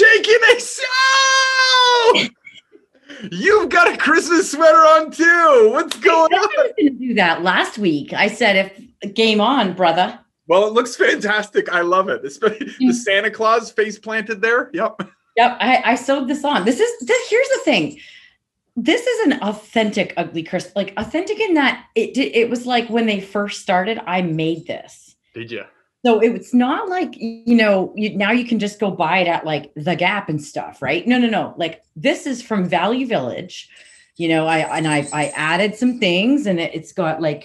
shaking 0.00 0.38
a 0.56 0.60
show. 0.60 2.28
You've 3.32 3.68
got 3.68 3.92
a 3.92 3.96
Christmas 3.96 4.50
sweater 4.50 4.78
on 4.78 5.10
too. 5.10 5.70
What's 5.72 5.98
going 5.98 6.32
I 6.32 6.36
on? 6.38 6.42
was 6.42 6.72
going 6.76 6.88
to 6.88 7.06
do 7.08 7.14
that 7.14 7.42
last 7.42 7.76
week. 7.78 8.12
I 8.12 8.28
said, 8.28 8.72
if 9.02 9.14
game 9.14 9.40
on, 9.40 9.74
brother. 9.74 10.18
Well, 10.46 10.66
it 10.66 10.72
looks 10.72 10.96
fantastic. 10.96 11.68
I 11.72 11.82
love 11.82 12.08
it. 12.08 12.24
Especially 12.24 12.72
the. 12.80 12.92
Santa 12.92 13.30
Claus 13.30 13.70
face 13.70 13.98
planted 13.98 14.40
there. 14.40 14.70
Yep. 14.72 15.02
Yep, 15.36 15.56
I, 15.60 15.82
I 15.84 15.94
sewed 15.94 16.28
this 16.28 16.44
on. 16.44 16.64
This 16.64 16.80
is 16.80 17.06
this, 17.06 17.30
here's 17.30 17.48
the 17.48 17.60
thing. 17.64 18.00
This 18.76 19.06
is 19.06 19.26
an 19.26 19.40
authentic 19.42 20.14
ugly 20.16 20.42
Christmas, 20.42 20.74
like 20.74 20.92
authentic 20.96 21.38
in 21.38 21.54
that 21.54 21.84
it 21.94 22.14
did. 22.14 22.34
It 22.34 22.48
was 22.48 22.66
like 22.66 22.88
when 22.88 23.06
they 23.06 23.20
first 23.20 23.60
started. 23.60 24.00
I 24.06 24.22
made 24.22 24.66
this, 24.66 25.14
Did 25.34 25.50
you? 25.50 25.64
So 26.04 26.20
it's 26.20 26.54
not 26.54 26.88
like 26.88 27.14
you 27.16 27.54
know. 27.54 27.92
You, 27.94 28.16
now 28.16 28.30
you 28.30 28.44
can 28.44 28.58
just 28.58 28.80
go 28.80 28.90
buy 28.90 29.18
it 29.18 29.28
at 29.28 29.44
like 29.44 29.70
the 29.74 29.94
Gap 29.94 30.28
and 30.28 30.42
stuff, 30.42 30.80
right? 30.80 31.06
No, 31.06 31.18
no, 31.18 31.28
no. 31.28 31.54
Like 31.58 31.82
this 31.94 32.26
is 32.26 32.42
from 32.42 32.68
Value 32.68 33.06
Village. 33.06 33.68
You 34.16 34.28
know, 34.28 34.46
I 34.46 34.58
and 34.76 34.88
I 34.88 35.06
I 35.12 35.26
added 35.36 35.74
some 35.74 35.98
things, 35.98 36.46
and 36.46 36.58
it, 36.58 36.74
it's 36.74 36.92
got 36.92 37.20
like 37.20 37.44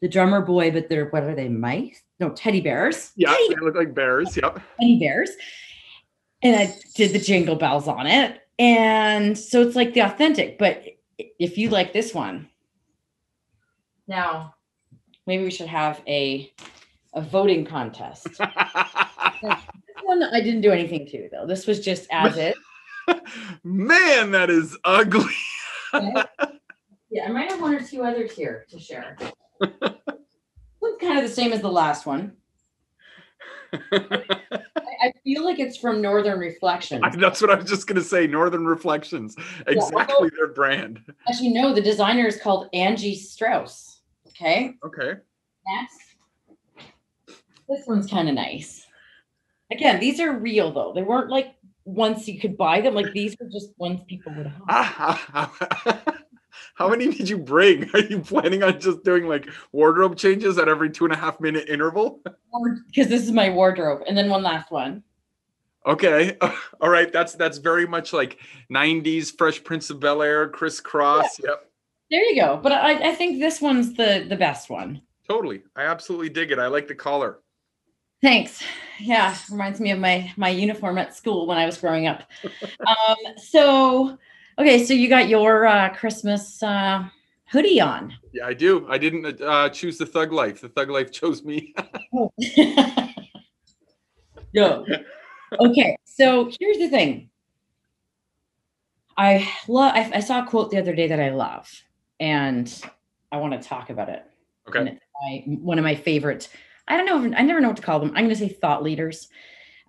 the 0.00 0.08
drummer 0.08 0.40
boy, 0.40 0.70
but 0.70 0.88
they're 0.88 1.08
what 1.08 1.24
are 1.24 1.34
they? 1.34 1.48
Mice? 1.48 2.00
No, 2.20 2.30
teddy 2.30 2.60
bears. 2.60 3.10
Yeah, 3.16 3.30
Teddy 3.30 3.48
they 3.48 3.60
look 3.60 3.74
like 3.74 3.94
bears. 3.94 4.36
Yep. 4.36 4.60
teddy 4.80 4.98
bears. 4.98 5.30
And 6.42 6.54
I 6.56 6.76
did 6.94 7.12
the 7.12 7.18
jingle 7.18 7.56
bells 7.56 7.88
on 7.88 8.06
it. 8.06 8.40
And 8.58 9.36
so 9.36 9.62
it's 9.62 9.74
like 9.74 9.94
the 9.94 10.00
authentic, 10.00 10.58
but 10.58 10.84
if 11.18 11.58
you 11.58 11.70
like 11.70 11.92
this 11.92 12.14
one, 12.14 12.48
now 14.06 14.54
maybe 15.26 15.42
we 15.42 15.50
should 15.50 15.66
have 15.66 16.02
a 16.06 16.52
a 17.14 17.20
voting 17.20 17.64
contest. 17.64 18.28
This 19.42 20.02
one 20.04 20.22
I 20.22 20.40
didn't 20.40 20.62
do 20.62 20.70
anything 20.70 21.06
to 21.08 21.28
though. 21.30 21.46
This 21.46 21.66
was 21.66 21.80
just 21.80 22.06
as 22.10 22.38
it. 22.38 22.56
Man, 23.64 24.30
that 24.30 24.48
is 24.48 24.76
ugly. 24.84 25.34
Okay? 25.92 26.24
Yeah, 27.10 27.26
I 27.26 27.28
might 27.28 27.48
have 27.48 27.60
one 27.60 27.72
or 27.72 27.80
two 27.80 28.02
others 28.02 28.32
here 28.32 28.66
to 28.70 28.78
share. 28.80 29.16
Looks 29.60 31.00
kind 31.00 31.16
of 31.16 31.22
the 31.22 31.28
same 31.28 31.52
as 31.52 31.60
the 31.60 31.70
last 31.70 32.06
one. 32.06 32.32
I, 33.72 34.24
I 35.00 35.12
feel 35.22 35.44
like 35.44 35.60
it's 35.60 35.76
from 35.76 36.02
Northern 36.02 36.40
Reflections. 36.40 37.04
That's 37.16 37.40
what 37.40 37.50
I 37.50 37.54
was 37.54 37.70
just 37.70 37.86
gonna 37.86 38.00
say. 38.00 38.26
Northern 38.26 38.66
Reflections, 38.66 39.36
exactly 39.68 40.30
their 40.36 40.48
brand. 40.48 41.00
Actually, 41.28 41.50
no, 41.50 41.72
the 41.72 41.80
designer 41.80 42.26
is 42.26 42.40
called 42.40 42.68
Angie 42.72 43.14
Strauss. 43.14 44.00
Okay. 44.30 44.74
Okay. 44.84 45.12
Next. 45.68 46.16
This 47.68 47.86
one's 47.86 48.10
kind 48.10 48.28
of 48.28 48.34
nice. 48.34 48.86
Again, 49.72 50.00
these 50.00 50.20
are 50.20 50.32
real 50.32 50.72
though. 50.72 50.92
They 50.94 51.02
weren't 51.02 51.30
like 51.30 51.54
once 51.84 52.28
you 52.28 52.38
could 52.38 52.56
buy 52.56 52.80
them. 52.80 52.94
Like 52.94 53.12
these 53.12 53.36
were 53.40 53.48
just 53.48 53.70
ones 53.78 54.00
people 54.06 54.32
would 54.36 54.52
have. 54.68 56.00
How 56.74 56.88
many 56.88 57.08
did 57.10 57.28
you 57.28 57.38
bring? 57.38 57.88
Are 57.94 58.00
you 58.00 58.20
planning 58.20 58.62
on 58.62 58.80
just 58.80 59.04
doing 59.04 59.28
like 59.28 59.48
wardrobe 59.72 60.16
changes 60.16 60.58
at 60.58 60.68
every 60.68 60.90
two 60.90 61.04
and 61.04 61.14
a 61.14 61.16
half 61.16 61.40
minute 61.40 61.68
interval? 61.68 62.20
Because 62.86 63.08
this 63.08 63.22
is 63.22 63.32
my 63.32 63.50
wardrobe. 63.50 64.02
And 64.08 64.16
then 64.16 64.28
one 64.28 64.42
last 64.42 64.70
one. 64.70 65.02
Okay. 65.86 66.36
All 66.80 66.90
right. 66.90 67.12
That's 67.12 67.34
that's 67.34 67.58
very 67.58 67.86
much 67.86 68.12
like 68.12 68.38
90s 68.72 69.36
Fresh 69.36 69.62
Prince 69.64 69.90
of 69.90 70.00
Bel 70.00 70.22
Air, 70.22 70.48
crisscross. 70.48 71.38
Yep. 71.42 71.70
There 72.10 72.24
you 72.24 72.40
go. 72.40 72.58
But 72.62 72.72
I, 72.72 73.10
I 73.10 73.14
think 73.14 73.40
this 73.40 73.60
one's 73.60 73.94
the 73.94 74.26
the 74.28 74.36
best 74.36 74.68
one. 74.68 75.00
Totally. 75.28 75.62
I 75.76 75.84
absolutely 75.84 76.28
dig 76.28 76.50
it. 76.50 76.58
I 76.58 76.66
like 76.66 76.88
the 76.88 76.94
collar. 76.94 77.40
Thanks. 78.24 78.62
Yeah, 79.00 79.36
reminds 79.50 79.80
me 79.80 79.90
of 79.90 79.98
my 79.98 80.32
my 80.38 80.48
uniform 80.48 80.96
at 80.96 81.14
school 81.14 81.46
when 81.46 81.58
I 81.58 81.66
was 81.66 81.76
growing 81.76 82.06
up. 82.06 82.22
um, 82.86 83.16
so 83.36 84.16
okay, 84.58 84.82
so 84.82 84.94
you 84.94 85.10
got 85.10 85.28
your 85.28 85.66
uh, 85.66 85.90
Christmas 85.90 86.62
uh, 86.62 87.04
hoodie 87.44 87.82
on. 87.82 88.14
Yeah, 88.32 88.46
I 88.46 88.54
do. 88.54 88.86
I 88.88 88.96
didn't 88.96 89.42
uh, 89.42 89.68
choose 89.68 89.98
the 89.98 90.06
thug 90.06 90.32
life. 90.32 90.62
The 90.62 90.70
thug 90.70 90.88
life 90.88 91.12
chose 91.20 91.44
me. 91.44 91.74
no. 94.54 94.86
Okay, 95.60 95.94
so 96.04 96.50
here's 96.58 96.78
the 96.78 96.88
thing. 96.88 97.28
I 99.18 99.46
love. 99.68 99.92
I, 99.94 100.12
I 100.14 100.20
saw 100.20 100.42
a 100.42 100.46
quote 100.46 100.70
the 100.70 100.78
other 100.78 100.94
day 100.94 101.08
that 101.08 101.20
I 101.20 101.28
love, 101.28 101.70
and 102.20 102.74
I 103.30 103.36
want 103.36 103.52
to 103.52 103.68
talk 103.68 103.90
about 103.90 104.08
it. 104.08 104.24
Okay. 104.66 104.98
my, 105.20 105.42
one 105.46 105.78
of 105.78 105.84
my 105.84 105.94
favorite. 105.94 106.48
I 106.86 106.96
don't 106.96 107.06
know. 107.06 107.36
I 107.36 107.42
never 107.42 107.60
know 107.60 107.68
what 107.68 107.76
to 107.78 107.82
call 107.82 108.00
them. 108.00 108.10
I'm 108.10 108.24
going 108.24 108.30
to 108.30 108.36
say 108.36 108.48
thought 108.48 108.82
leaders, 108.82 109.28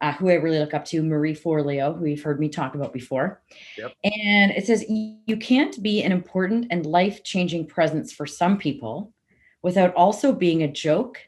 uh, 0.02 0.14
who 0.14 0.30
I 0.30 0.36
really 0.36 0.60
look 0.60 0.74
up 0.74 0.86
to. 0.86 1.04
Marie 1.04 1.36
Forleo, 1.36 1.98
who 1.98 2.06
you've 2.06 2.22
heard 2.24 2.40
me 2.40 2.50
talk 2.50 2.76
about 2.76 2.94
before. 2.94 3.42
Yep. 3.78 3.94
And 4.04 4.52
it 4.52 4.66
says 4.66 4.86
you 4.88 5.38
can't 5.38 5.82
be 5.84 6.04
an 6.04 6.12
important 6.12 6.68
and 6.72 6.86
life 6.86 7.24
changing 7.24 7.68
presence 7.68 8.14
for 8.14 8.26
some 8.26 8.58
people 8.58 9.12
without 9.62 9.94
also 9.96 10.32
being 10.32 10.64
a 10.64 10.72
joke 10.72 11.20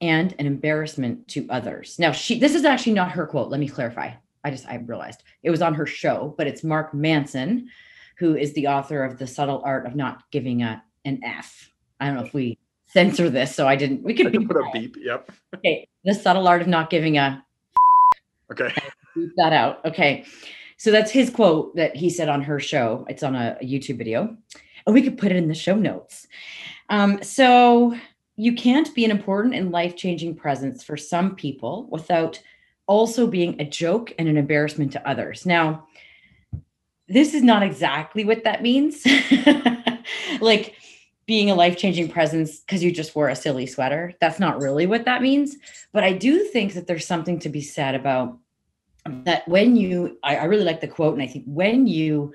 and 0.00 0.34
an 0.38 0.46
embarrassment 0.46 1.26
to 1.28 1.46
others. 1.50 1.98
Now, 1.98 2.12
she. 2.12 2.38
This 2.38 2.54
is 2.54 2.64
actually 2.64 2.92
not 2.92 3.12
her 3.12 3.26
quote. 3.26 3.50
Let 3.50 3.60
me 3.60 3.68
clarify. 3.68 4.12
I 4.44 4.50
just 4.50 4.66
I 4.68 4.76
realized 4.76 5.22
it 5.42 5.50
was 5.50 5.62
on 5.62 5.74
her 5.74 5.86
show, 5.86 6.34
but 6.36 6.46
it's 6.46 6.62
Mark 6.62 6.92
Manson, 6.92 7.68
who 8.18 8.36
is 8.36 8.52
the 8.52 8.68
author 8.68 9.02
of 9.02 9.18
The 9.18 9.26
Subtle 9.26 9.62
Art 9.64 9.86
of 9.86 9.96
Not 9.96 10.22
Giving 10.30 10.62
a 10.62 10.82
an 11.04 11.20
F. 11.24 11.70
I 12.00 12.06
don't 12.06 12.16
know 12.16 12.24
if 12.24 12.34
we 12.34 12.58
censor 12.94 13.28
this, 13.28 13.54
so 13.54 13.68
I 13.68 13.76
didn't. 13.76 14.02
We 14.02 14.14
could 14.14 14.32
put 14.46 14.56
a 14.56 14.70
beep. 14.72 14.96
Yep. 14.98 15.30
Okay, 15.56 15.86
The 16.04 16.14
Subtle 16.14 16.48
Art 16.48 16.62
of 16.62 16.68
Not 16.68 16.88
Giving 16.88 17.18
a 17.18 17.44
Okay. 18.50 18.72
beep 19.14 19.30
that 19.36 19.52
out. 19.52 19.84
Okay, 19.84 20.24
so 20.78 20.90
that's 20.90 21.10
his 21.10 21.28
quote 21.28 21.74
that 21.76 21.94
he 21.96 22.08
said 22.08 22.28
on 22.28 22.40
her 22.42 22.58
show. 22.58 23.04
It's 23.08 23.22
on 23.22 23.34
a, 23.34 23.58
a 23.60 23.64
YouTube 23.64 23.98
video, 23.98 24.36
and 24.86 24.94
we 24.94 25.02
could 25.02 25.18
put 25.18 25.32
it 25.32 25.36
in 25.36 25.48
the 25.48 25.54
show 25.54 25.76
notes. 25.76 26.26
Um, 26.88 27.22
so 27.22 27.94
you 28.36 28.54
can't 28.54 28.94
be 28.94 29.04
an 29.04 29.10
important 29.10 29.54
and 29.54 29.72
life 29.72 29.96
changing 29.96 30.36
presence 30.36 30.82
for 30.82 30.96
some 30.96 31.34
people 31.34 31.88
without 31.90 32.40
also 32.86 33.26
being 33.26 33.60
a 33.60 33.64
joke 33.64 34.12
and 34.18 34.28
an 34.28 34.36
embarrassment 34.36 34.92
to 34.92 35.08
others. 35.08 35.46
Now, 35.46 35.86
this 37.08 37.34
is 37.34 37.42
not 37.42 37.62
exactly 37.62 38.24
what 38.24 38.44
that 38.44 38.62
means. 38.62 39.04
like 40.40 40.74
being 41.26 41.50
a 41.50 41.54
life 41.54 41.76
changing 41.76 42.10
presence 42.10 42.60
because 42.60 42.82
you 42.82 42.92
just 42.92 43.14
wore 43.14 43.28
a 43.28 43.36
silly 43.36 43.66
sweater. 43.66 44.14
That's 44.20 44.38
not 44.38 44.60
really 44.60 44.86
what 44.86 45.04
that 45.06 45.22
means. 45.22 45.56
But 45.92 46.04
I 46.04 46.12
do 46.12 46.44
think 46.44 46.74
that 46.74 46.86
there's 46.86 47.06
something 47.06 47.38
to 47.40 47.48
be 47.48 47.62
said 47.62 47.94
about 47.94 48.38
that 49.06 49.46
when 49.48 49.76
you, 49.76 50.18
I, 50.22 50.36
I 50.36 50.44
really 50.44 50.64
like 50.64 50.80
the 50.80 50.88
quote, 50.88 51.14
and 51.14 51.22
I 51.22 51.26
think 51.26 51.44
when 51.46 51.86
you 51.86 52.32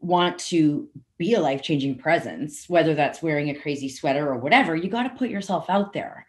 want 0.00 0.38
to 0.38 0.88
be 1.18 1.34
a 1.34 1.40
life 1.40 1.62
changing 1.62 1.98
presence, 1.98 2.68
whether 2.68 2.94
that's 2.94 3.22
wearing 3.22 3.50
a 3.50 3.54
crazy 3.54 3.88
sweater 3.88 4.28
or 4.28 4.38
whatever, 4.38 4.74
you 4.74 4.88
got 4.88 5.04
to 5.04 5.10
put 5.10 5.30
yourself 5.30 5.68
out 5.68 5.92
there. 5.92 6.26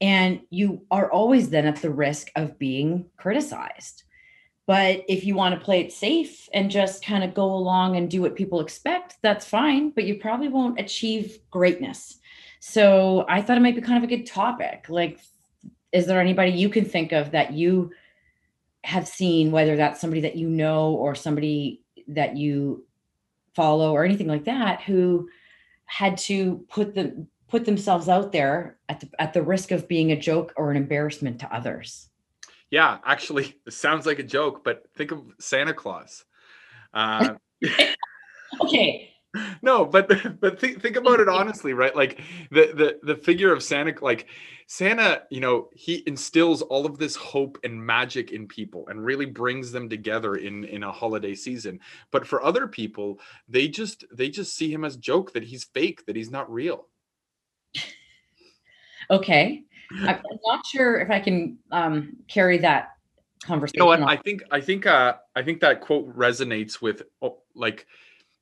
And 0.00 0.40
you 0.50 0.84
are 0.90 1.10
always 1.10 1.50
then 1.50 1.66
at 1.66 1.76
the 1.76 1.90
risk 1.90 2.30
of 2.36 2.58
being 2.58 3.06
criticized. 3.16 4.03
But 4.66 5.04
if 5.08 5.24
you 5.24 5.34
want 5.34 5.58
to 5.58 5.64
play 5.64 5.80
it 5.80 5.92
safe 5.92 6.48
and 6.54 6.70
just 6.70 7.04
kind 7.04 7.22
of 7.22 7.34
go 7.34 7.44
along 7.44 7.96
and 7.96 8.10
do 8.10 8.22
what 8.22 8.34
people 8.34 8.60
expect, 8.60 9.18
that's 9.20 9.44
fine, 9.44 9.90
but 9.90 10.04
you 10.04 10.18
probably 10.18 10.48
won't 10.48 10.80
achieve 10.80 11.38
greatness. 11.50 12.18
So 12.60 13.26
I 13.28 13.42
thought 13.42 13.58
it 13.58 13.60
might 13.60 13.76
be 13.76 13.82
kind 13.82 13.98
of 13.98 14.04
a 14.04 14.16
good 14.16 14.24
topic. 14.24 14.86
Like, 14.88 15.20
is 15.92 16.06
there 16.06 16.20
anybody 16.20 16.52
you 16.52 16.70
can 16.70 16.86
think 16.86 17.12
of 17.12 17.32
that 17.32 17.52
you 17.52 17.92
have 18.84 19.06
seen, 19.06 19.50
whether 19.50 19.76
that's 19.76 20.00
somebody 20.00 20.22
that 20.22 20.36
you 20.36 20.48
know 20.48 20.94
or 20.94 21.14
somebody 21.14 21.82
that 22.08 22.36
you 22.36 22.84
follow 23.54 23.92
or 23.92 24.04
anything 24.04 24.28
like 24.28 24.44
that, 24.44 24.82
who 24.82 25.28
had 25.84 26.16
to 26.16 26.64
put 26.70 26.94
them 26.94 27.28
put 27.48 27.66
themselves 27.66 28.08
out 28.08 28.32
there 28.32 28.78
at 28.88 29.00
the, 29.00 29.08
at 29.18 29.32
the 29.32 29.42
risk 29.42 29.70
of 29.70 29.86
being 29.86 30.10
a 30.10 30.18
joke 30.18 30.52
or 30.56 30.70
an 30.70 30.76
embarrassment 30.76 31.38
to 31.38 31.54
others? 31.54 32.08
Yeah, 32.74 32.98
actually, 33.04 33.54
it 33.66 33.72
sounds 33.72 34.04
like 34.04 34.18
a 34.18 34.24
joke, 34.24 34.64
but 34.64 34.82
think 34.96 35.12
of 35.12 35.22
Santa 35.38 35.72
Claus. 35.72 36.24
Uh, 36.92 37.34
Okay, 38.60 39.10
no, 39.62 39.84
but 39.84 40.40
but 40.40 40.60
think 40.60 40.80
think 40.82 40.96
about 40.96 41.20
it 41.20 41.28
honestly, 41.28 41.72
right? 41.72 41.94
Like 41.94 42.20
the 42.50 42.72
the 42.74 43.14
the 43.14 43.16
figure 43.16 43.52
of 43.52 43.62
Santa, 43.62 43.94
like 44.02 44.26
Santa, 44.66 45.22
you 45.30 45.40
know, 45.40 45.68
he 45.72 46.02
instills 46.06 46.62
all 46.62 46.86
of 46.86 46.98
this 46.98 47.16
hope 47.16 47.58
and 47.64 47.84
magic 47.84 48.32
in 48.32 48.46
people 48.46 48.86
and 48.88 49.04
really 49.04 49.26
brings 49.26 49.72
them 49.72 49.88
together 49.88 50.36
in 50.36 50.64
in 50.64 50.82
a 50.82 50.92
holiday 50.92 51.34
season. 51.34 51.80
But 52.10 52.26
for 52.26 52.42
other 52.44 52.66
people, 52.68 53.20
they 53.48 53.68
just 53.68 54.04
they 54.12 54.28
just 54.30 54.56
see 54.56 54.72
him 54.72 54.84
as 54.84 54.96
joke 54.96 55.32
that 55.32 55.44
he's 55.44 55.64
fake, 55.64 56.06
that 56.06 56.16
he's 56.16 56.30
not 56.30 56.52
real. 56.52 56.88
okay. 59.10 59.64
I'm 60.02 60.20
not 60.44 60.66
sure 60.66 61.00
if 61.00 61.10
I 61.10 61.20
can 61.20 61.58
um, 61.70 62.16
carry 62.28 62.58
that 62.58 62.90
conversation. 63.44 63.74
You 63.76 63.80
know 63.80 63.86
what? 63.86 64.00
on. 64.00 64.08
I 64.08 64.16
think 64.16 64.42
I 64.50 64.60
think 64.60 64.86
uh 64.86 65.14
I 65.36 65.42
think 65.42 65.60
that 65.60 65.80
quote 65.80 66.14
resonates 66.16 66.80
with 66.80 67.02
oh, 67.22 67.38
like 67.54 67.86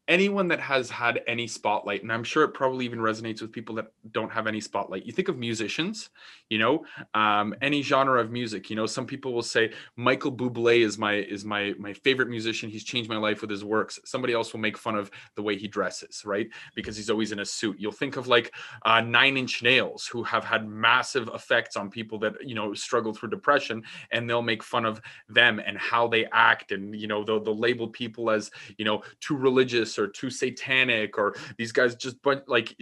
anyone 0.08 0.49
that 0.49 0.60
has 0.60 0.90
had 0.90 1.20
any 1.26 1.46
spotlight, 1.46 2.02
and 2.02 2.12
I'm 2.12 2.25
sure 2.25 2.43
it 2.44 2.54
probably 2.54 2.84
even 2.84 2.99
resonates 2.99 3.40
with 3.40 3.52
people 3.52 3.75
that 3.76 3.93
don't 4.10 4.32
have 4.32 4.46
any 4.46 4.60
spotlight. 4.60 5.06
You 5.06 5.12
think 5.12 5.28
of 5.28 5.38
musicians, 5.38 6.10
you 6.50 6.58
know, 6.58 6.84
um, 7.14 7.54
any 7.62 7.82
genre 7.82 8.20
of 8.20 8.31
music. 8.31 8.69
You 8.69 8.76
know, 8.76 8.87
some 8.87 9.06
people 9.06 9.32
will 9.32 9.43
say 9.43 9.72
Michael 9.96 10.32
Bublé 10.32 10.84
is 10.84 10.99
my 10.99 11.14
is 11.14 11.44
my 11.44 11.75
my 11.78 11.93
favorite 11.93 12.28
musician. 12.28 12.69
He's 12.69 12.84
changed 12.84 13.08
my 13.08 13.16
life 13.16 13.40
with 13.43 13.50
his 13.50 13.64
works. 13.64 14.00
Somebody 14.04 14.32
else 14.32 14.52
will 14.52 14.60
make 14.60 14.76
fun 14.76 14.96
of 14.96 15.10
the 15.37 15.43
way 15.43 15.56
he 15.56 15.69
dresses, 15.69 16.25
right? 16.25 16.48
Because 16.75 16.96
he's 16.96 17.10
always 17.10 17.32
in 17.32 17.38
a 17.38 17.44
suit. 17.44 17.76
You'll 17.78 17.93
think 17.93 18.16
of 18.16 18.26
like 18.26 18.52
uh, 18.84 19.00
Nine 19.00 19.37
Inch 19.37 19.62
Nails, 19.62 20.06
who 20.06 20.25
have 20.25 20.44
had 20.44 20.69
massive 20.69 21.31
effects 21.32 21.76
on 21.76 21.90
people 21.90 22.19
that 22.20 22.34
you 22.46 22.55
know 22.55 22.75
struggle 22.75 23.14
through 23.14 23.31
depression, 23.31 23.82
and 24.10 24.28
they'll 24.28 24.43
make 24.43 24.64
fun 24.64 24.84
of 24.84 25.00
them 25.28 25.60
and 25.64 25.78
how 25.78 26.08
they 26.08 26.26
act, 26.32 26.72
and 26.72 26.94
you 27.00 27.06
know 27.06 27.22
they'll, 27.22 27.43
they'll 27.43 27.58
label 27.58 27.87
people 27.87 28.31
as 28.31 28.50
you 28.78 28.84
know 28.84 29.02
too 29.20 29.37
religious 29.37 29.91
or 29.98 30.06
too 30.06 30.30
satanic 30.30 31.18
or 31.18 31.34
these 31.56 31.72
guys 31.72 31.94
just 31.94 32.20
but 32.22 32.48
like 32.48 32.76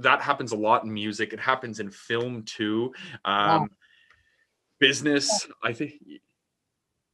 that 0.00 0.20
happens 0.22 0.52
a 0.52 0.56
lot 0.56 0.84
in 0.84 0.92
music. 0.92 1.32
It 1.32 1.40
happens 1.40 1.80
in 1.80 1.90
film 1.90 2.42
too. 2.44 2.92
Um 3.24 3.62
wow. 3.62 3.68
business 4.80 5.46
i 5.62 5.72
think 5.72 5.94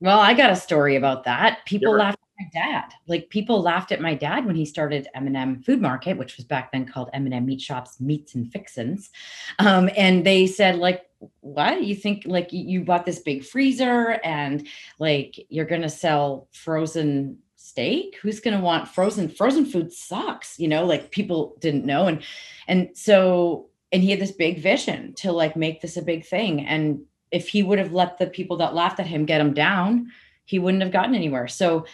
well 0.01 0.19
i 0.19 0.35
got 0.35 0.51
a 0.51 0.57
story 0.57 0.97
about 0.97 1.25
that. 1.25 1.61
People 1.67 1.93
laughed 1.93 2.19
at 2.19 2.45
my 2.45 2.61
dad. 2.61 2.89
Like 3.07 3.29
people 3.29 3.61
laughed 3.63 3.93
at 3.93 4.01
my 4.01 4.15
dad 4.15 4.47
when 4.47 4.57
he 4.57 4.65
started 4.65 5.09
m&m 5.15 5.63
food 5.63 5.81
market 5.81 6.17
which 6.17 6.37
was 6.37 6.47
back 6.47 6.73
then 6.73 6.87
called 6.87 7.11
m&m 7.13 7.47
meat 7.47 7.61
shops 7.61 8.01
meats 8.01 8.35
and 8.35 8.51
fixins. 8.51 9.11
Um, 9.59 9.91
and 9.97 10.25
they 10.25 10.47
said 10.47 10.77
like 10.77 11.11
what? 11.41 11.83
You 11.85 11.95
think 11.95 12.23
like 12.27 12.53
you 12.53 12.83
bought 12.83 13.05
this 13.05 13.21
big 13.21 13.45
freezer 13.45 14.19
and 14.25 14.67
like 14.99 15.47
you're 15.49 15.67
gonna 15.67 15.91
sell 15.91 16.49
frozen 16.53 17.39
steak? 17.61 18.17
Who's 18.23 18.41
going 18.41 18.57
to 18.57 18.63
want 18.63 18.89
frozen 18.89 19.29
frozen 19.29 19.67
food 19.67 19.93
sucks 19.93 20.59
you 20.59 20.67
know 20.67 20.87
like 20.87 21.11
people 21.11 21.57
didn't 21.61 21.85
know 21.85 22.07
and 22.07 22.23
and 22.67 22.89
so 22.95 23.69
and 23.93 24.03
he 24.03 24.11
had 24.11 24.21
this 24.21 24.33
big 24.33 24.61
vision 24.61 25.13
to 25.15 25.31
like 25.31 25.57
make 25.57 25.81
this 25.81 25.97
a 25.97 26.03
big 26.03 26.25
thing 26.25 26.67
and 26.67 27.03
if 27.31 27.49
he 27.49 27.63
would 27.63 27.79
have 27.79 27.93
let 27.93 28.19
the 28.19 28.27
people 28.27 28.57
that 28.57 28.75
laughed 28.75 28.99
at 28.99 29.07
him 29.07 29.27
get 29.27 29.41
him 29.41 29.53
down 29.53 30.11
he 30.47 30.59
wouldn't 30.59 30.83
have 30.83 30.93
gotten 30.93 31.15
anywhere 31.15 31.47
so 31.47 31.85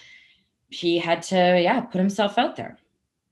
he 0.68 0.98
had 0.98 1.22
to 1.22 1.60
yeah 1.60 1.80
put 1.80 1.98
himself 1.98 2.38
out 2.38 2.56
there. 2.56 2.78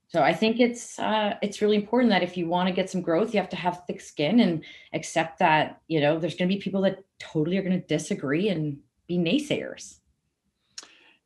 So 0.08 0.22
i 0.22 0.32
think 0.32 0.58
it's 0.58 0.98
uh 0.98 1.34
it's 1.40 1.62
really 1.62 1.76
important 1.76 2.10
that 2.10 2.22
if 2.25 2.36
you 2.36 2.48
want 2.48 2.69
to 2.69 2.75
get 2.75 2.90
some 2.90 3.00
growth 3.00 3.32
you 3.32 3.40
have 3.40 3.48
to 3.50 3.56
have 3.56 3.84
thick 3.86 4.00
skin 4.00 4.40
and 4.40 4.64
accept 4.92 5.38
that 5.38 5.81
you 5.86 6.00
know 6.00 6.19
there's 6.19 6.34
going 6.34 6.48
to 6.48 6.54
be 6.54 6.60
people 6.60 6.82
that 6.82 6.98
totally 7.19 7.58
are 7.58 7.62
going 7.62 7.81
to 7.81 7.86
disagree 7.86 8.48
and 8.48 8.78
be 9.06 9.19
naysayers 9.19 9.98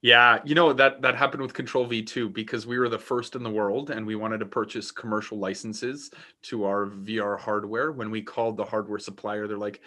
yeah, 0.00 0.38
you 0.44 0.54
know 0.54 0.72
that 0.72 1.02
that 1.02 1.16
happened 1.16 1.42
with 1.42 1.54
Control 1.54 1.86
V2 1.86 2.32
because 2.32 2.66
we 2.66 2.78
were 2.78 2.88
the 2.88 2.98
first 2.98 3.34
in 3.34 3.42
the 3.42 3.50
world 3.50 3.90
and 3.90 4.06
we 4.06 4.14
wanted 4.14 4.38
to 4.38 4.46
purchase 4.46 4.92
commercial 4.92 5.38
licenses 5.38 6.10
to 6.42 6.64
our 6.64 6.86
VR 6.86 7.38
hardware. 7.38 7.90
When 7.90 8.10
we 8.10 8.22
called 8.22 8.56
the 8.56 8.64
hardware 8.64 9.00
supplier, 9.00 9.48
they're 9.48 9.58
like, 9.58 9.80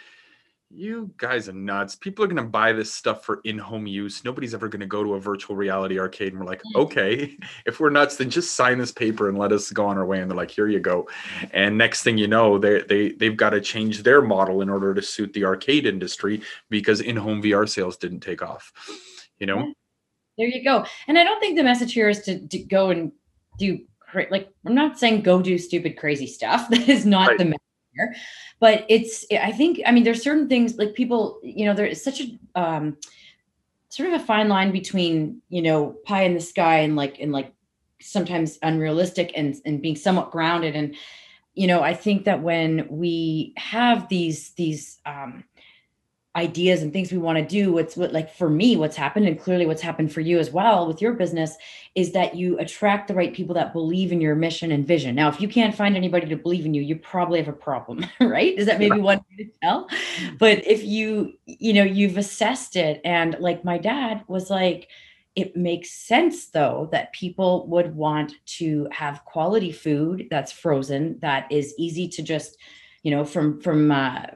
"You 0.69 1.13
guys 1.15 1.47
are 1.47 1.53
nuts. 1.53 1.95
People 1.95 2.25
are 2.25 2.27
going 2.27 2.43
to 2.43 2.49
buy 2.49 2.73
this 2.73 2.93
stuff 2.93 3.23
for 3.23 3.39
in-home 3.45 3.87
use. 3.87 4.25
Nobody's 4.25 4.53
ever 4.53 4.67
going 4.67 4.81
to 4.81 4.85
go 4.85 5.01
to 5.01 5.13
a 5.13 5.19
virtual 5.19 5.55
reality 5.55 5.97
arcade." 5.97 6.33
And 6.33 6.41
we're 6.41 6.45
like, 6.45 6.61
mm. 6.61 6.81
"Okay, 6.81 7.37
if 7.65 7.79
we're 7.79 7.89
nuts, 7.89 8.17
then 8.17 8.29
just 8.29 8.55
sign 8.57 8.79
this 8.79 8.91
paper 8.91 9.29
and 9.29 9.37
let 9.37 9.53
us 9.53 9.71
go 9.71 9.85
on 9.85 9.97
our 9.97 10.05
way." 10.05 10.19
And 10.19 10.29
they're 10.29 10.35
like, 10.35 10.51
"Here 10.51 10.67
you 10.67 10.81
go." 10.81 11.07
And 11.51 11.77
next 11.77 12.03
thing 12.03 12.17
you 12.17 12.27
know, 12.27 12.57
they 12.57 12.81
they 12.81 13.11
they've 13.13 13.37
got 13.37 13.51
to 13.51 13.61
change 13.61 14.03
their 14.03 14.21
model 14.21 14.61
in 14.61 14.69
order 14.69 14.93
to 14.93 15.01
suit 15.01 15.31
the 15.31 15.45
arcade 15.45 15.85
industry 15.85 16.41
because 16.69 16.99
in-home 16.99 17.41
VR 17.41 17.69
sales 17.69 17.95
didn't 17.95 18.19
take 18.19 18.41
off. 18.41 18.73
You 19.39 19.45
know. 19.45 19.73
There 20.41 20.49
you 20.49 20.63
go. 20.63 20.83
And 21.07 21.19
I 21.19 21.23
don't 21.23 21.39
think 21.39 21.55
the 21.55 21.63
message 21.63 21.93
here 21.93 22.09
is 22.09 22.21
to, 22.21 22.47
to 22.47 22.57
go 22.57 22.89
and 22.89 23.11
do 23.59 23.79
like 24.31 24.49
I'm 24.65 24.73
not 24.73 24.97
saying 24.97 25.21
go 25.21 25.39
do 25.39 25.59
stupid 25.59 25.97
crazy 25.97 26.25
stuff. 26.25 26.67
That 26.71 26.89
is 26.89 27.05
not 27.05 27.27
right. 27.27 27.37
the 27.37 27.45
message 27.45 27.61
here. 27.93 28.15
But 28.59 28.85
it's 28.89 29.23
I 29.31 29.51
think 29.51 29.81
I 29.85 29.91
mean 29.91 30.03
there's 30.03 30.23
certain 30.23 30.49
things 30.49 30.77
like 30.77 30.95
people 30.95 31.39
you 31.43 31.65
know 31.65 31.75
there 31.75 31.85
is 31.85 32.03
such 32.03 32.21
a 32.21 32.39
um 32.59 32.97
sort 33.89 34.09
of 34.09 34.19
a 34.19 34.25
fine 34.25 34.49
line 34.49 34.71
between 34.71 35.43
you 35.49 35.61
know 35.61 35.95
pie 36.05 36.23
in 36.23 36.33
the 36.33 36.41
sky 36.41 36.79
and 36.79 36.95
like 36.95 37.19
and 37.19 37.31
like 37.31 37.53
sometimes 38.01 38.57
unrealistic 38.63 39.31
and 39.35 39.55
and 39.63 39.79
being 39.79 39.95
somewhat 39.95 40.31
grounded 40.31 40.75
and 40.75 40.95
you 41.53 41.67
know 41.67 41.83
i 41.83 41.93
think 41.93 42.25
that 42.25 42.41
when 42.41 42.87
we 42.89 43.53
have 43.57 44.09
these 44.09 44.53
these 44.53 44.99
um 45.05 45.43
ideas 46.37 46.81
and 46.81 46.93
things 46.93 47.11
we 47.11 47.17
want 47.17 47.37
to 47.37 47.45
do 47.45 47.73
what's 47.73 47.97
what 47.97 48.13
like 48.13 48.33
for 48.33 48.49
me 48.49 48.77
what's 48.77 48.95
happened 48.95 49.27
and 49.27 49.37
clearly 49.37 49.65
what's 49.65 49.81
happened 49.81 50.13
for 50.13 50.21
you 50.21 50.39
as 50.39 50.49
well 50.49 50.87
with 50.87 51.01
your 51.01 51.11
business 51.11 51.57
is 51.93 52.13
that 52.13 52.35
you 52.35 52.57
attract 52.57 53.09
the 53.09 53.13
right 53.13 53.33
people 53.33 53.53
that 53.53 53.73
believe 53.73 54.13
in 54.13 54.21
your 54.21 54.33
mission 54.33 54.71
and 54.71 54.87
vision. 54.87 55.13
Now 55.13 55.27
if 55.27 55.41
you 55.41 55.49
can't 55.49 55.75
find 55.75 55.97
anybody 55.97 56.27
to 56.27 56.37
believe 56.37 56.65
in 56.65 56.73
you 56.73 56.81
you 56.81 56.95
probably 56.95 57.37
have 57.39 57.49
a 57.49 57.53
problem 57.53 58.05
right? 58.21 58.57
Is 58.57 58.65
that 58.67 58.79
maybe 58.79 58.99
one 58.99 59.17
way 59.29 59.43
to 59.43 59.51
tell? 59.61 59.89
But 60.39 60.65
if 60.65 60.83
you 60.85 61.33
you 61.45 61.73
know 61.73 61.83
you've 61.83 62.17
assessed 62.17 62.77
it 62.77 63.01
and 63.03 63.35
like 63.39 63.65
my 63.65 63.77
dad 63.77 64.23
was 64.27 64.49
like 64.49 64.87
it 65.35 65.55
makes 65.57 65.91
sense 65.91 66.47
though 66.47 66.87
that 66.93 67.11
people 67.11 67.67
would 67.67 67.93
want 67.93 68.33
to 68.45 68.87
have 68.91 69.25
quality 69.25 69.71
food 69.71 70.27
that's 70.29 70.51
frozen 70.51 71.17
that 71.19 71.49
is 71.51 71.73
easy 71.77 72.07
to 72.07 72.21
just 72.21 72.57
you 73.03 73.11
know 73.11 73.25
from 73.25 73.59
from 73.61 73.91
uh, 73.91 74.27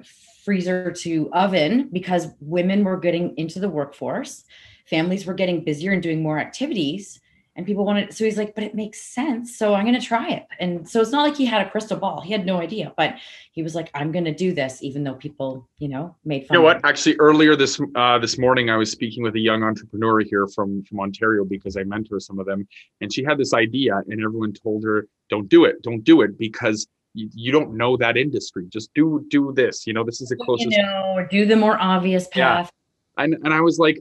freezer 0.45 0.91
to 0.91 1.29
oven 1.33 1.89
because 1.91 2.27
women 2.39 2.83
were 2.83 2.97
getting 2.97 3.35
into 3.37 3.59
the 3.59 3.67
workforce, 3.67 4.45
families 4.87 5.25
were 5.25 5.33
getting 5.33 5.63
busier 5.63 5.91
and 5.91 6.03
doing 6.03 6.21
more 6.21 6.39
activities. 6.39 7.19
And 7.57 7.65
people 7.65 7.85
wanted, 7.85 8.13
so 8.13 8.25
he's 8.25 8.37
like, 8.37 8.53
but 8.53 8.65
it 8.65 8.75
makes 8.75 9.01
sense. 9.01 9.57
So 9.57 9.73
I'm 9.73 9.85
going 9.85 9.99
to 9.99 10.05
try 10.05 10.29
it. 10.29 10.45
And 10.59 10.87
so 10.87 10.99
it's 10.99 11.11
not 11.11 11.21
like 11.21 11.37
he 11.37 11.45
had 11.45 11.65
a 11.65 11.69
crystal 11.69 11.95
ball. 11.97 12.19
He 12.19 12.33
had 12.33 12.45
no 12.45 12.59
idea, 12.59 12.93
but 12.97 13.15
he 13.53 13.63
was 13.63 13.73
like, 13.73 13.89
I'm 13.93 14.11
going 14.11 14.25
to 14.25 14.33
do 14.33 14.51
this, 14.53 14.83
even 14.83 15.05
though 15.05 15.13
people, 15.13 15.69
you 15.77 15.87
know, 15.87 16.17
made 16.25 16.45
fun. 16.45 16.55
You 16.55 16.59
know 16.59 16.65
what? 16.65 16.81
Actually, 16.83 17.15
earlier 17.15 17.55
this 17.55 17.79
uh, 17.95 18.19
this 18.19 18.37
morning, 18.37 18.69
I 18.69 18.75
was 18.75 18.91
speaking 18.91 19.23
with 19.23 19.35
a 19.35 19.39
young 19.39 19.63
entrepreneur 19.63 20.19
here 20.19 20.47
from 20.47 20.83
from 20.83 20.99
Ontario 20.99 21.45
because 21.45 21.77
I 21.77 21.85
mentor 21.85 22.19
some 22.19 22.39
of 22.39 22.45
them, 22.45 22.67
and 22.99 23.13
she 23.13 23.23
had 23.23 23.37
this 23.37 23.53
idea, 23.53 24.01
and 24.09 24.21
everyone 24.21 24.51
told 24.51 24.83
her, 24.83 25.07
"Don't 25.29 25.47
do 25.47 25.63
it, 25.63 25.81
don't 25.81 26.03
do 26.03 26.23
it," 26.23 26.37
because 26.37 26.85
you, 27.15 27.29
you 27.33 27.51
don't 27.51 27.75
know 27.75 27.97
that 27.97 28.17
industry. 28.17 28.65
Just 28.69 28.93
do 28.93 29.25
do 29.29 29.53
this. 29.55 29.87
You 29.87 29.93
know, 29.93 30.03
this 30.03 30.21
is 30.21 30.29
the 30.29 30.35
closest. 30.35 30.71
You 30.71 30.83
know, 30.83 31.25
do 31.29 31.45
the 31.45 31.55
more 31.55 31.77
obvious 31.79 32.27
path. 32.27 32.71
Yeah. 33.17 33.23
And 33.23 33.33
and 33.43 33.53
I 33.53 33.61
was 33.61 33.79
like, 33.79 33.99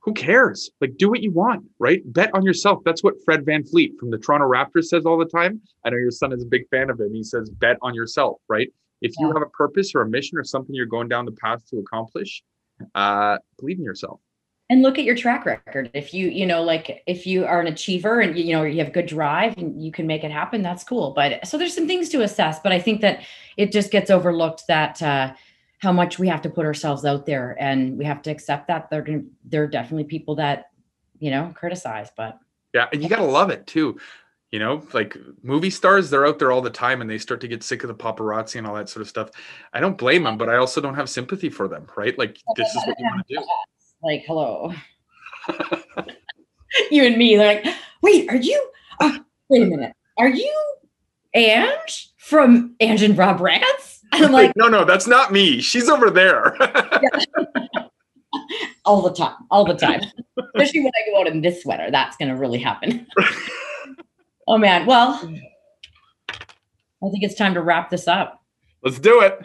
who 0.00 0.14
cares? 0.14 0.70
Like, 0.80 0.96
do 0.96 1.10
what 1.10 1.22
you 1.22 1.32
want, 1.32 1.64
right? 1.78 2.00
Bet 2.06 2.30
on 2.34 2.44
yourself. 2.44 2.82
That's 2.84 3.02
what 3.02 3.14
Fred 3.24 3.44
VanVleet 3.44 3.98
from 3.98 4.10
the 4.10 4.18
Toronto 4.18 4.46
Raptors 4.46 4.84
says 4.84 5.04
all 5.04 5.18
the 5.18 5.24
time. 5.26 5.60
I 5.84 5.90
know 5.90 5.96
your 5.96 6.10
son 6.10 6.32
is 6.32 6.42
a 6.42 6.46
big 6.46 6.68
fan 6.70 6.90
of 6.90 7.00
him. 7.00 7.12
He 7.12 7.24
says, 7.24 7.50
bet 7.50 7.76
on 7.82 7.94
yourself, 7.94 8.40
right? 8.48 8.68
If 9.00 9.12
you 9.18 9.32
have 9.32 9.42
a 9.42 9.46
purpose 9.46 9.94
or 9.94 10.02
a 10.02 10.08
mission 10.08 10.38
or 10.38 10.44
something 10.44 10.74
you're 10.74 10.86
going 10.86 11.08
down 11.08 11.24
the 11.24 11.32
path 11.32 11.68
to 11.70 11.78
accomplish, 11.78 12.42
uh, 12.94 13.38
believe 13.58 13.78
in 13.78 13.84
yourself 13.84 14.20
and 14.70 14.82
look 14.82 14.98
at 14.98 15.04
your 15.04 15.14
track 15.14 15.44
record. 15.44 15.90
If 15.94 16.14
you 16.14 16.28
you 16.28 16.46
know 16.46 16.62
like 16.62 17.02
if 17.06 17.26
you 17.26 17.44
are 17.44 17.60
an 17.60 17.66
achiever 17.66 18.20
and 18.20 18.38
you 18.38 18.54
know 18.54 18.64
you 18.64 18.82
have 18.82 18.92
good 18.92 19.06
drive 19.06 19.56
and 19.58 19.82
you 19.82 19.92
can 19.92 20.06
make 20.06 20.24
it 20.24 20.30
happen 20.30 20.62
that's 20.62 20.84
cool. 20.84 21.12
But 21.14 21.46
so 21.46 21.58
there's 21.58 21.74
some 21.74 21.86
things 21.86 22.08
to 22.10 22.22
assess 22.22 22.60
but 22.60 22.72
i 22.72 22.78
think 22.78 23.00
that 23.02 23.24
it 23.56 23.72
just 23.72 23.90
gets 23.90 24.10
overlooked 24.10 24.66
that 24.68 25.00
uh 25.02 25.32
how 25.78 25.92
much 25.92 26.18
we 26.18 26.28
have 26.28 26.40
to 26.42 26.48
put 26.48 26.64
ourselves 26.64 27.04
out 27.04 27.26
there 27.26 27.56
and 27.60 27.98
we 27.98 28.04
have 28.04 28.22
to 28.22 28.30
accept 28.30 28.68
that 28.68 28.88
they're 28.88 29.02
gonna 29.02 29.22
there 29.44 29.64
are 29.64 29.68
definitely 29.68 30.04
people 30.04 30.34
that 30.36 30.70
you 31.18 31.30
know 31.30 31.52
criticize 31.54 32.10
but. 32.16 32.38
Yeah 32.72 32.88
and 32.92 33.02
you 33.02 33.08
gotta 33.08 33.24
love 33.24 33.50
it 33.50 33.66
too. 33.66 33.98
You 34.50 34.60
know 34.60 34.86
like 34.92 35.16
movie 35.42 35.70
stars 35.70 36.10
they're 36.10 36.26
out 36.26 36.38
there 36.38 36.52
all 36.52 36.62
the 36.62 36.70
time 36.70 37.00
and 37.00 37.10
they 37.10 37.18
start 37.18 37.40
to 37.42 37.48
get 37.48 37.62
sick 37.62 37.82
of 37.82 37.88
the 37.88 37.94
paparazzi 37.94 38.56
and 38.56 38.66
all 38.66 38.74
that 38.76 38.88
sort 38.88 39.02
of 39.02 39.08
stuff. 39.08 39.30
I 39.72 39.80
don't 39.80 39.98
blame 39.98 40.22
them 40.22 40.38
but 40.38 40.48
i 40.48 40.56
also 40.56 40.80
don't 40.80 40.94
have 40.94 41.10
sympathy 41.10 41.50
for 41.50 41.68
them 41.68 41.86
right? 41.96 42.16
Like 42.18 42.38
this 42.56 42.68
is 42.68 42.82
what 42.86 42.98
you 42.98 43.04
want 43.04 43.26
to 43.28 43.34
do 43.34 43.44
like, 44.04 44.24
hello. 44.26 44.72
you 46.90 47.04
and 47.04 47.16
me, 47.16 47.36
they're 47.36 47.62
like, 47.62 47.74
wait, 48.02 48.28
are 48.28 48.36
you, 48.36 48.70
uh, 49.00 49.18
wait 49.48 49.62
a 49.62 49.66
minute, 49.66 49.92
are 50.18 50.28
you 50.28 50.54
Ang 51.34 51.76
from 52.18 52.76
Ang 52.80 53.02
and 53.02 53.16
Rob 53.18 53.40
Rants? 53.40 54.02
And 54.12 54.24
I'm 54.26 54.32
like, 54.32 54.52
no, 54.56 54.68
no, 54.68 54.84
that's 54.84 55.06
not 55.06 55.32
me. 55.32 55.60
She's 55.60 55.88
over 55.88 56.10
there. 56.10 56.56
all 58.84 59.02
the 59.02 59.12
time, 59.12 59.36
all 59.50 59.64
the 59.64 59.74
time. 59.74 60.00
Especially 60.54 60.80
when 60.80 60.92
I 60.94 61.10
go 61.10 61.20
out 61.20 61.26
in 61.26 61.40
this 61.40 61.62
sweater, 61.62 61.90
that's 61.90 62.16
going 62.16 62.28
to 62.28 62.36
really 62.36 62.58
happen. 62.58 63.06
oh 64.46 64.58
man, 64.58 64.86
well, 64.86 65.14
I 66.30 67.10
think 67.10 67.22
it's 67.24 67.34
time 67.34 67.54
to 67.54 67.62
wrap 67.62 67.90
this 67.90 68.06
up. 68.06 68.42
Let's 68.82 68.98
do 68.98 69.20
it. 69.20 69.38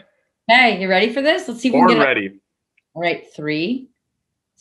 Hey, 0.48 0.80
you 0.80 0.88
ready 0.88 1.12
for 1.12 1.22
this? 1.22 1.48
Let's 1.48 1.60
see 1.60 1.68
if 1.68 1.72
Born 1.72 1.86
we 1.86 1.92
can 1.94 2.00
get 2.00 2.06
ready. 2.06 2.40
All 2.94 3.02
right, 3.02 3.24
three, 3.34 3.88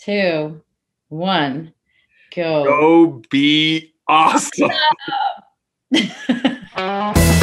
two, 0.04 0.62
one, 1.10 1.74
go. 2.36 2.64
Go 2.66 3.22
be 3.30 3.94
awesome. 4.08 4.72